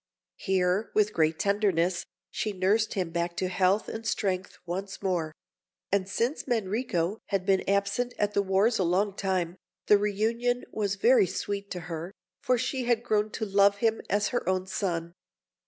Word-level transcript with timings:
Here, 0.37 0.89
with 0.95 1.13
great 1.13 1.37
tenderness, 1.37 2.07
she 2.31 2.53
nursed 2.53 2.95
him 2.95 3.11
back 3.11 3.37
to 3.37 3.49
health 3.49 3.87
and 3.87 4.03
strength 4.03 4.57
once 4.65 4.99
more; 5.03 5.31
and 5.91 6.09
since 6.09 6.45
Manrico 6.47 7.19
had 7.27 7.45
been 7.45 7.63
absent 7.69 8.15
at 8.17 8.33
the 8.33 8.41
wars 8.41 8.79
a 8.79 8.83
long 8.83 9.15
time, 9.15 9.57
the 9.85 9.99
reunion 9.99 10.63
was 10.71 10.95
very 10.95 11.27
sweet 11.27 11.69
to 11.69 11.81
her, 11.81 12.11
for 12.41 12.57
she 12.57 12.85
had 12.85 13.03
grown 13.03 13.29
to 13.33 13.45
love 13.45 13.75
him 13.77 14.01
as 14.09 14.29
her 14.29 14.49
own 14.49 14.65
son. 14.65 15.13